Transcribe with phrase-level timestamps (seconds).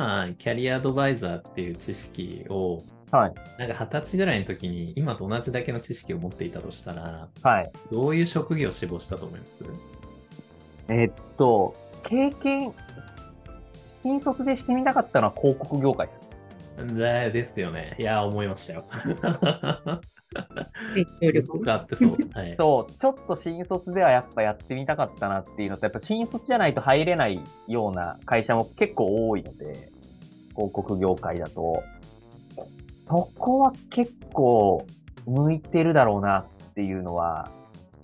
[0.00, 3.34] 今、キャリアアドバイザーっていう知識を、はい。
[3.58, 7.70] なんか二十歳ぐらいの時に今と同じだけの知識を持っていたとしたら、はい。
[7.92, 9.62] どういう職業を志望したと思います？
[10.88, 12.72] えーっと、経験、
[14.02, 16.18] 新卒でしてみたかったのは広告業界です。
[16.86, 17.96] だですよね。
[17.98, 18.84] いや、思いましたよ。
[21.20, 21.72] 影響力。
[21.72, 22.16] ってそう。
[22.32, 22.54] はい。
[22.56, 29.90] そう、ちょっと新卒ではやっぱやってみたかったなっていうのと、やっぱ新卒じゃないと入れないような会社も結構多いので、
[30.54, 31.82] 広告業界だと。
[33.08, 34.86] そこは結構
[35.26, 37.50] 向いてるだろうなっていうのは、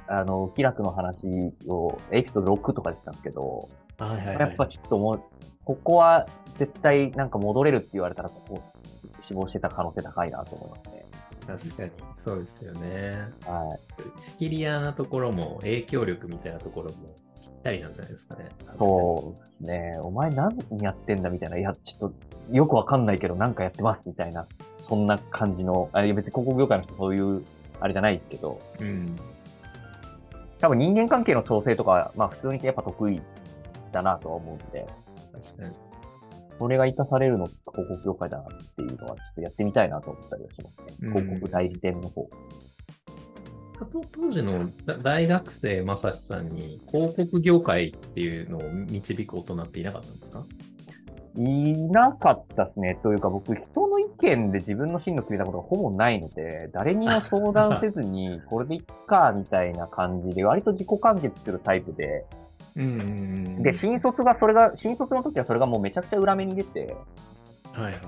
[0.09, 1.27] あの、気楽の話
[1.68, 3.68] をエピソード6とかでしたんですけど、
[3.98, 5.23] はいはいはい、やっぱちょっともう、
[5.64, 6.27] ここは
[6.59, 8.62] 絶対なんか戻れるって言われたら、ここ
[9.27, 11.06] 死亡してた可能性高いなと思いますね。
[11.46, 13.16] 確かに、そうですよね。
[13.46, 13.78] は
[14.18, 14.20] い。
[14.20, 18.48] 仕切り屋なところも影響力みたいなところもぴったりなんじゃないですかね。
[18.79, 19.99] そうですね。
[20.02, 21.59] お前何やってんだみたいな。
[21.59, 22.15] いや、ちょっと
[22.52, 24.46] よくわかんないけどなんかやってますみたいな。
[24.88, 27.45] そんな感じの、あれ別に広告業界の人そういう、
[27.80, 29.16] あれじゃないですけど、うん。
[30.59, 33.21] 多分人間関係の調整とか、まあ普通にやっぱ得意
[33.97, 34.87] だなとは思うんで、
[35.33, 35.71] 確かに。
[36.59, 41.09] それが活かされるの広告業界だなっていうのはちょっとやってみたいなと思ったりはしますね。
[41.09, 42.29] うん広告代理店の方。
[43.79, 50.45] あと当時のだ大学生まさしさんに広告業界っていうのを導く大人っていなかったんですか？
[51.37, 51.43] い
[51.91, 52.99] なかったですね。
[53.02, 62.46] というか僕、人の意見で自分の進路決めたことがほぼないので、誰にも相談せずに、 これでいっか、みたいな感じで、割と自己完結するタイプで、うんうんうん
[62.77, 66.94] で、新卒が、それが、新卒の時はそれがもうめちゃくちゃ裏目に出て、
[67.72, 68.00] はいはい。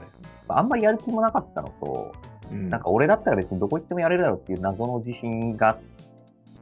[0.48, 2.12] あんまりやる気もなかったのと、
[2.50, 5.78] うんなんか俺だったら別にどこ行ってもやれるだろうっていう謎の自信があっ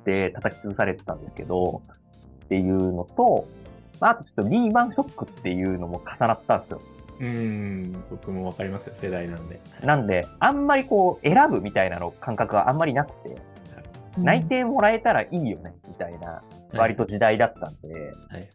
[0.04, 1.82] て叩き潰されてたんですけど、
[2.44, 3.46] っていうのと、
[4.00, 6.80] まあ、あとちょっとリーマンショックっていうのも重なったんですよ。
[7.18, 9.60] うん、僕もわかりますよ、世代なんで。
[9.82, 13.36] なんで、あんまりこう、選ぶみたいなの感覚があんまりなくて、
[14.18, 16.42] 内定もらえたらいいよね、みたいな、
[16.76, 18.48] 割と時代だったんで、はい。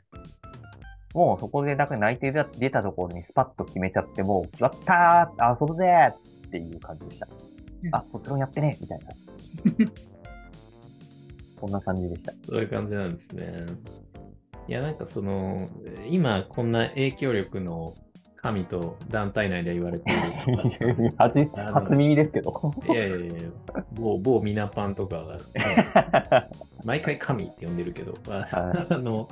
[1.14, 7.28] もうそこでだから内定が出たところにスパッと決めちゃって、もう、決まったー遊ぶぜーっていう感じでした。
[7.28, 9.06] うんあ、卒論やってねみたいな。
[11.60, 12.34] こんな感じでした。
[12.44, 13.66] そういう感じなんですね。
[14.68, 15.68] いや、なんかその、
[16.10, 17.94] 今こんな影響力の
[18.36, 20.22] 神と団体内で言われている
[21.18, 22.74] 初 初耳ですけど。
[22.88, 23.34] いやいやいや
[23.94, 25.38] 某、某ミナパンとかが、
[26.86, 29.28] 毎回神って呼んでるけど、あはあの、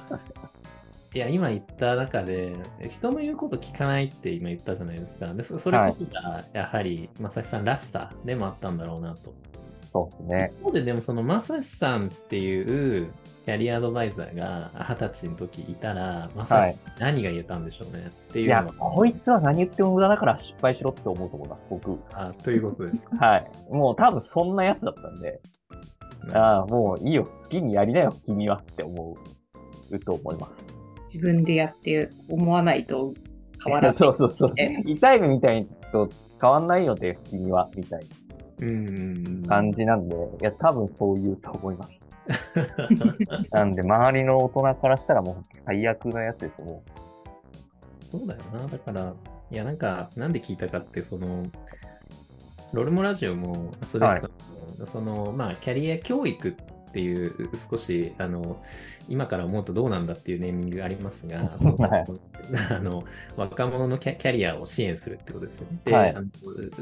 [1.14, 2.56] いや、今言った中で、
[2.90, 5.34] 人の言うこと聞かないって今言ったじゃないですか。
[5.34, 9.34] でそそれこそが、やはり、まさしさんらしさでもあったんだろうなと。
[9.92, 10.54] そうですね。
[10.60, 13.12] 一方で、でもそのまさしさんっていう
[13.44, 21.98] キャリアアドバイザーが二十歳の時いたら、まさしさん何が言えたんでしょうねっていいうや、のは、こいつは何言っても無駄だから失敗しろって思うと思います、僕。
[22.14, 23.16] あということですか。
[23.26, 23.52] はい。
[23.72, 25.42] もう多分そんなやつだったんで、
[26.34, 29.18] ああ、もういいよ、好きにやりなよ、君はって思
[29.91, 30.63] うと思います。
[31.12, 33.13] 自分でやって思わないと
[33.63, 33.97] 変わらない。
[33.97, 34.74] そうそうそうえ。
[34.85, 36.09] 痛い目みたいと
[36.41, 38.02] 変わんないよで、君は、みたい。
[38.62, 42.06] な感じなんで、いや、多分そう言うと思います。
[43.51, 46.84] なんで、周りの大人からしたらもう最悪なやつですよ、も
[48.12, 48.68] そうだよな。
[48.68, 49.13] だから、
[49.51, 51.46] いや、なんか、なんで聞いたかって、その、
[52.74, 58.62] ロルモラジオも、スレスさんも、その、まあ、キャリア教育っていう、少し、あの、
[59.07, 62.06] 今から思うとどうなんだっていうネーミングがありますが、 そのはい
[62.72, 63.03] あの
[63.35, 65.80] 若者のキャキャリアを支援するってことですよね。
[65.85, 66.28] で、はいあの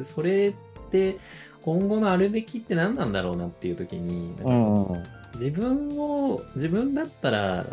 [0.04, 0.54] それっ
[0.92, 1.18] て、
[1.62, 4.50] 今後のあるべきって何なんだろうなっていう時に、なんう。
[4.50, 5.40] かそのうん。
[5.40, 7.66] 自分を自分だったら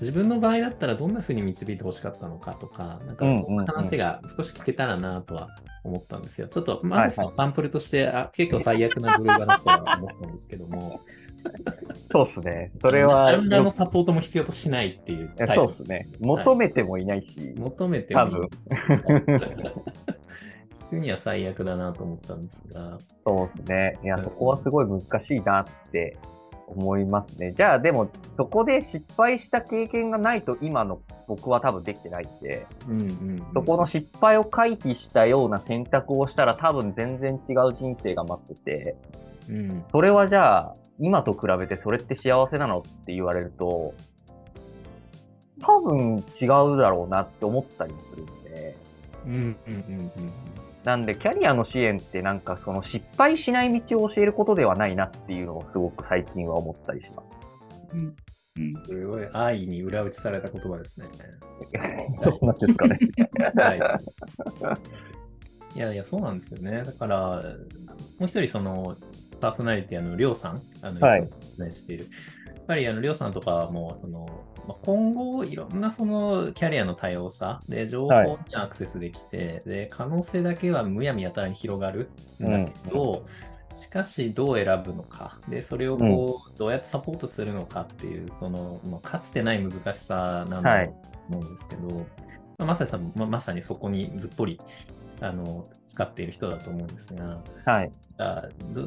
[0.00, 5.48] 自分の場合だったらどんな風に導いてほしかったのかとかなんかうんそんな話が少し聞けたらなとは
[5.86, 6.48] 思ったんですよ。
[6.48, 11.00] ちょっとまさしさんのサンプルとして、あ結構最悪な部類だなとは思ったんですけども
[12.10, 12.72] そうっすね。
[12.80, 16.08] それは、何らのサポートも必要としないっていういやタイプそうっすね。
[16.20, 18.48] 求めてもいないし、求めてもいい多分。
[20.86, 23.98] 聞くには最悪だなと思ったんですがそうですね。
[24.04, 26.16] いやう、んそこはすごい難しいなって
[26.66, 27.52] 思いますね。
[27.52, 33.42] じゃあ、でも、そこで失敗した経験がないと、今の僕は多分できてないんで、うんうんうん。
[33.54, 38.96] そこの失敗を回避したような選択をしたら、多分全然違う人生が待ってて、
[39.48, 39.84] うん。
[39.92, 43.94] それはじゃあ、今と比べてそれって幸せなのって言われると、
[45.60, 48.76] 多分違うだろうなって思ったりもするんで、
[49.26, 57.26] うんうんうんうんなんで、キャリアの支援ってなんかその失敗しない道を教えることではないなっていうのをすごく最近は思ったりします。
[57.92, 58.14] うん
[58.58, 61.08] うんすごい愛に裏打ちされた言葉ですね。
[62.24, 62.98] そうなんですかね。
[63.54, 63.80] はい。
[65.76, 66.82] いやいや、そうなんですよね。
[66.82, 67.42] だから、
[68.18, 68.96] もう一人、その、
[69.40, 71.28] パーソナリティ、あの、りょうさん、あの、はい
[71.70, 72.06] している。
[72.46, 74.25] やっぱり、あの、りょうさんとかも、その、まあ
[74.74, 82.10] 今後、いろんなそのキャリアの多様さで、情報にアクセスできて、で、可能性だけはむやみやたらに広がる
[82.42, 83.24] んだけど、
[83.74, 85.38] しかし、どう選ぶのか。
[85.48, 90.92] で、それをこう、どうやってサポートするのかっていう、その、まあかつてない難しさなんだと
[91.28, 92.06] 思うんですけど、
[92.58, 94.58] まあ、まさにさままさにそこにずっぽり
[95.20, 97.92] あの使っている人だと思うんですが、はい。
[98.18, 98.86] あど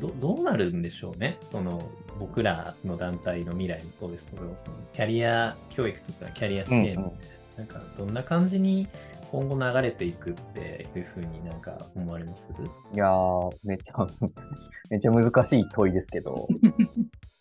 [0.00, 1.88] どどうなるんでしょうね、その
[2.18, 7.12] 僕らの団体の未来もそうですけど、そのキャリア教育とかキャリア支援、うんうん
[7.56, 8.88] なんかどんな感じに
[9.30, 12.48] 今後流れていくっていうふうになんか思われます？
[12.94, 14.06] いやー、めっちゃ、
[14.88, 16.48] めっちゃ難しい問いですけど、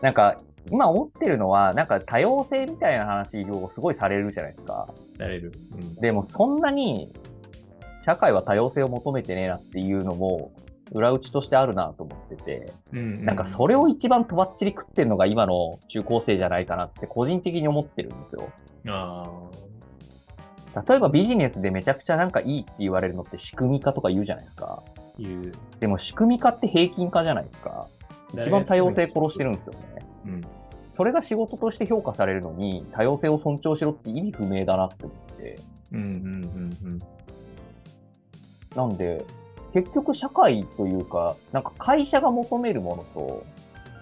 [0.01, 4.93] なんか、今思ってるのは、なんか多様性みたいな話をすごいされるじゃないですか。
[5.17, 5.53] される。
[5.71, 7.13] うんでも、そんなに、
[8.09, 10.51] 社会は多様性を求めてねえなっていうのも、
[10.91, 18.49] 裏打ちとしてあるなと思ってて、うんなんかそれを一番とばっちり食ってるのが今の中高生じゃないかなって個人的に思ってるんですよ。
[18.87, 19.23] あ
[20.87, 24.81] 例えばビジネスでめちゃくちゃなんかいいって言われるのって仕組み化とか言うじゃないですか。
[25.79, 27.87] でも仕組み化って平均化じゃないですか。
[28.33, 29.79] 一番多様性殺してるんですよね。
[30.25, 30.41] うん。
[30.97, 35.59] それが仕事として評価されるのに、多様性を尊重しろって意味不明だなって思って。
[35.91, 36.99] うんうんうんうん。
[38.79, 39.25] なんで、
[39.73, 43.43] 結局社会というか、なんか会社が求めるものと、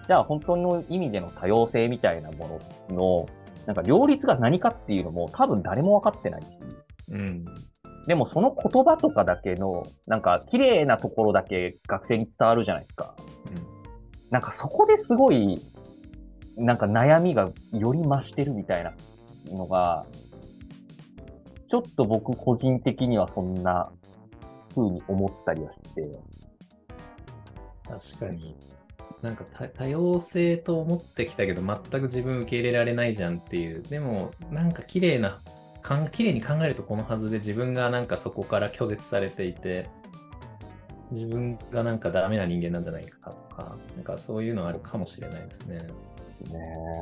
[0.06, 3.26] じゃあ本当の意味での多様性みたいなものの、
[3.66, 6.46] なんか両立が何かっていうのも多分誰も分かってないし、
[7.10, 7.44] うん。
[8.06, 13.14] でもその言葉とかだけの、なんか綺麗なところだけ学生に伝わるじゃないですか。
[14.30, 15.60] なんかそこですごい、
[16.56, 18.94] なんか悩みがより増してるみたいな
[19.50, 20.06] のが、
[21.70, 23.90] ちょっと僕個人的にはそんな
[24.78, 26.08] 風に思ったりはして、
[27.88, 28.56] 確かに。
[29.22, 33.82] なんか多多様性と思ってきたけど、全く自分受け入れられないじゃんっていう。
[33.82, 35.40] でも、なんか綺麗な、
[35.82, 39.88] かん綺麗に考えるとこのはずで自分がなんかそこから拒絶されていて、
[41.10, 45.78] 自分がなんかダメな人間なんじゃないかとか、なんかそういうのあるかもしれないですね。
[45.78, 45.84] ね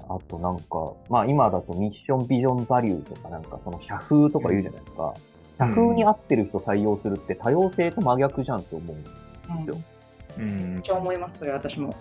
[0.08, 5.14] あとなんか、まあ今だとミッション、ビジョン、バリューとかなんかその社風とか言うじゃないですか。
[5.58, 8.96] 社風に合ってる人採用するって多様性と真逆じゃんって思う。
[8.96, 9.76] うん、めっ
[10.38, 10.82] うん。
[10.82, 11.94] ちゃ思います、それ私も。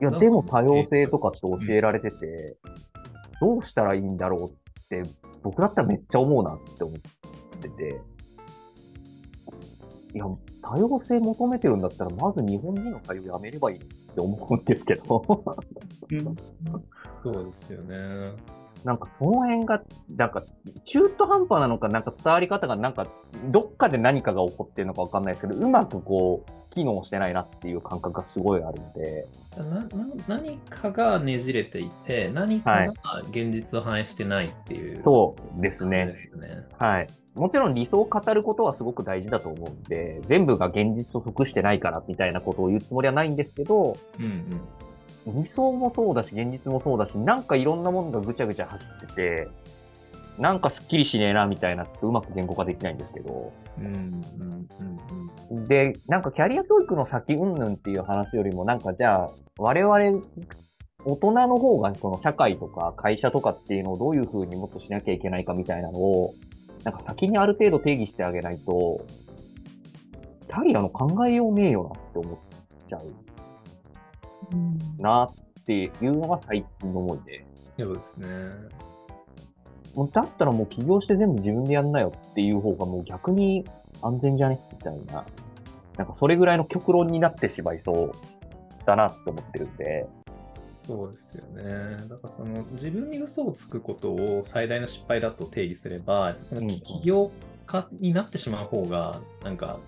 [0.00, 2.56] いや、でも多様性とかって教えられてて、
[3.40, 4.52] どうしたらいいんだろうっ
[4.88, 5.02] て、
[5.42, 8.00] 僕だったらめっちゃ思うなって思ってて、
[10.14, 10.24] いや、
[10.62, 13.80] 多様性求めてるんだったら、まず日本人の採用やめればいいっ
[14.14, 15.24] て思うんですけど、
[16.10, 16.36] うん、
[17.10, 18.32] そうですよね。
[18.84, 19.82] なんかその辺が、
[20.14, 20.42] なんか
[20.84, 23.06] 中途半端なのか、なんか伝わり方が、なんか
[23.46, 29.26] どっかで何かが起こってるのかわかんないですけど、うまくこう、機能してないなっていう感覚がすごいあるんで、
[29.56, 29.88] なな
[30.26, 36.66] 何かがねじれていて、何かが現実を反映してないっていう、そうですねですよね。
[36.78, 37.06] はい。
[37.34, 44.60] もちろん理想を語ることはすごく大事だと思うんで、全部が現実と即してないからみたいなことを言うつもりはないんですけど、うんうん。
[45.26, 49.48] 理想もそうだし、現実もそうだし、なんかいろんなものがぐちゃぐちゃ走ってて、
[50.38, 54.68] なんかすっきりしねえなみたいなってうまく言語化できないんですけど、うんうん
[55.50, 59.94] うんで、なんかキャリア教育の先云々っていう話よりも、なんかじゃあ、我々、
[61.06, 66.34] 大人の方がその社会とか会社とかっていうのをどういうふうにもっとしなきゃいけないかみたいなのを、
[66.82, 69.04] なんか先にある程度定義してあげないと、
[70.48, 72.38] キャリアの考えようねえよなって思っ
[72.88, 73.23] ちゃう
[74.98, 77.46] なっていうのが最近の思いで。
[77.78, 78.28] そうですね。
[79.94, 83.64] もうだったらもう起業して全部自分でやんなよっていう方がもう逆に
[84.02, 84.58] 安全じゃね？
[84.72, 85.24] みたいな。
[85.96, 88.12] なんかそれぐらいの極論になってしまいそう
[88.84, 90.06] だなって思ってるんで。
[90.86, 91.96] そうですよね。
[92.08, 97.30] だからその自分に嘘をつくことを最大の失敗だと定義すれば、そのうん起業
[97.64, 99.78] 家になってしまう方が、なんか、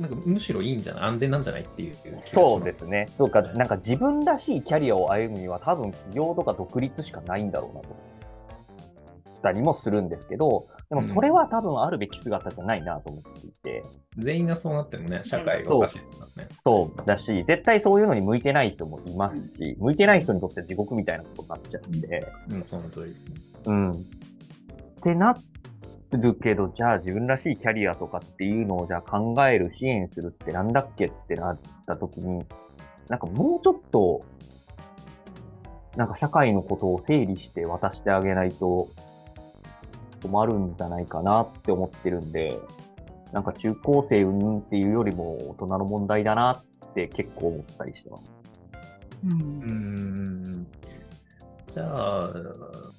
[0.00, 1.94] なんかむしろいいんじゃない安全なんじゃないっていう。
[2.26, 3.06] そうですね。
[3.16, 8.10] そうか、なんか自分らしいキャリアを歩むには多分起業とか独立しかないんだろうなと。
[9.40, 13.82] たりもするんですけど、でもそれは多分あるべき姿じゃないなと思っていて、
[14.18, 16.48] 全員がそうなってもね、社会がおかしいですからね。
[16.64, 23.34] そうだし、絶対そういうのに向いてない人もいますし、向いてない人にとって地獄みたいなことになっちゃうんで、うん、その通りですね。
[23.66, 23.92] うん。
[23.92, 23.96] っ
[25.02, 25.34] てな
[26.16, 32.44] るけど、じゃあ自分らしいキャリアとかっていうのをじゃあ考える、支援するってなんだっけってなった時に、
[33.08, 34.24] なんかもうちょっと、
[35.96, 38.88] なんか社会のことを整理して渡してあげないと
[40.22, 42.58] 困るんじゃないかなって思ってるんで、
[43.32, 48.32] なんか中高生云々っていうよりも大人の問題だなって結構思ったりしてます。
[49.24, 50.66] うんうん
[51.72, 51.84] じゃ
[52.24, 52.26] あ、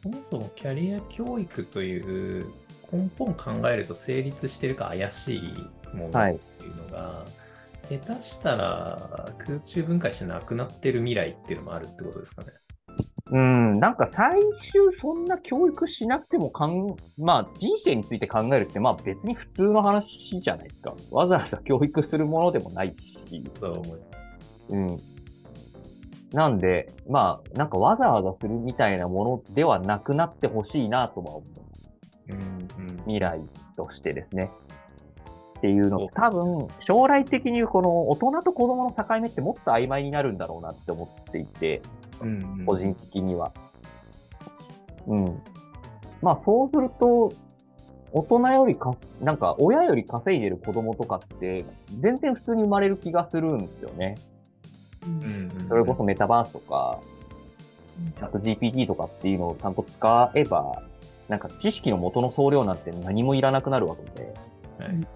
[0.01, 2.45] そもそもキャリア教育という
[2.91, 7.25] 根本考えると成立してるか怪しいものはいっていうのが、
[7.89, 12.51] 下手したら空中分解してなくなってる未来っていうのもあるってことですかね。
[13.31, 20.93] うん、なんか最終そんな教育しなくてもかん、まあ人生について考えるってまあ別に普通の話じゃないですか。
[21.11, 22.93] わざわざ教育するものでもない
[23.27, 23.43] し。
[23.59, 24.75] そう思います。
[24.75, 24.97] うん。
[26.33, 31.61] なんで、まあなんかわざわざするみたいなものではなくなってほしいなとは思う。
[32.29, 32.39] うん
[32.77, 33.41] うん未来
[33.75, 34.51] としてですね。
[35.57, 41.81] っていうの多分将来的にこの大人と子供の境目ってもっと曖昧になるんだろうなって思っていて、
[42.19, 43.51] うんうん個人的には。
[45.07, 45.41] うん。
[46.21, 47.31] まあそうすると、
[48.11, 51.65] 大人よりか、なんか親より稼いでる子供とかって、
[51.99, 54.15] 全然普通に生まれる気がするんですよね。
[55.05, 56.99] うんうんうんそれこそメタバースとか、
[58.17, 60.81] チャット GPT とかっていうのをちゃんと使えば、
[61.31, 64.33] なんか知識の元の総量なんて何もいらなくなるわけで。
[64.79, 65.07] はい。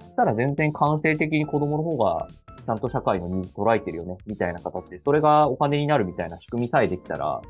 [0.00, 2.26] そしたら全然感性的に子供の方が
[2.66, 7.40] ちゃんと社会のニーズ捉えてるよね、みたいな形で、それがお金になるみたいな仕組みさえできたら、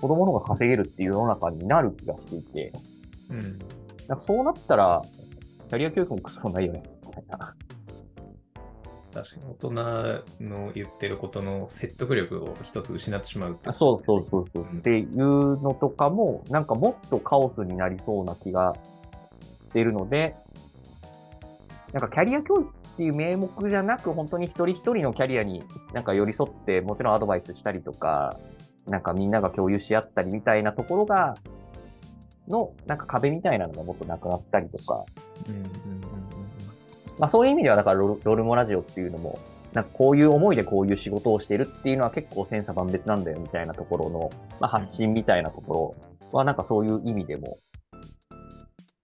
[0.00, 2.72] 子供の方が稼げるっていう世の中になる気がしていて、
[3.28, 3.40] うん。
[4.08, 5.02] なんかそうなったら、
[5.68, 7.54] キャリア教育もクソもないよね、みたいな。
[9.16, 9.70] 確かに大人
[10.44, 14.62] の言ってることの説得力を一つ失ってしまうってあそうそうそうそう。
[14.64, 18.74] うんっていうのとかも、なんかもっとカオスになりそうな気が
[19.68, 20.36] しているので、
[21.94, 25.62] なんかキャリア教育っていう名目じゃなく、本当に一人一人のキャリアに
[25.94, 28.36] なんか寄り添って、もちろんアドバイスしたりとか、
[28.86, 31.36] なんかみんなが共有し合ったりみたいなところが、
[32.48, 35.04] の、なんか壁みたいなのがもっとなくなったりとか、
[35.48, 35.75] うん
[37.18, 39.38] まあそういう意味では、だからロルロルモラジオっていうのも、
[39.72, 44.30] なんかこういう思いでこういう仕事をしているっていうのは結構千差万別なんだよみたいなところの、
[44.60, 45.94] まあ、発信みたいなとこ
[46.30, 47.58] ろはなんかそういう意味でも、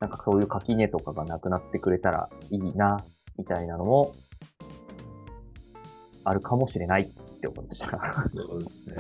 [0.01, 3.05] なんかそういう垣根とかがなくなってくれたらいいな、
[3.39, 4.13] みたいなのも、
[6.25, 7.07] あるかもしれないっ
[7.41, 8.29] て思いました。
[8.35, 8.97] そうですね。